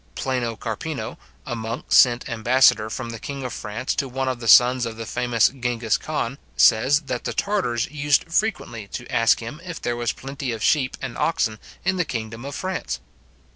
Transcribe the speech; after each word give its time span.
Plano 0.15 0.55
Carpino, 0.55 1.19
a 1.45 1.55
monk 1.55 1.85
sent 1.91 2.27
ambassador 2.27 2.89
from 2.89 3.11
the 3.11 3.19
king 3.19 3.43
of 3.45 3.53
France 3.53 3.93
to 3.93 4.09
one 4.09 4.27
of 4.27 4.39
the 4.39 4.47
sons 4.47 4.87
of 4.87 4.97
the 4.97 5.05
famous 5.05 5.49
Gengis 5.49 5.99
Khan, 5.99 6.39
says, 6.57 7.01
that 7.01 7.23
the 7.23 7.33
Tartars 7.33 7.87
used 7.91 8.25
frequently 8.33 8.87
to 8.87 9.05
ask 9.13 9.41
him, 9.41 9.61
if 9.63 9.79
there 9.79 9.95
was 9.95 10.11
plenty 10.11 10.53
of 10.53 10.63
sheep 10.63 10.97
and 11.03 11.15
oxen 11.19 11.59
in 11.85 11.97
the 11.97 12.03
kingdom 12.05 12.45
of 12.45 12.55
France? 12.55 12.99